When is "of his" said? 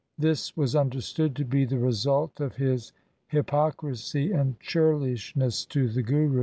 2.39-2.91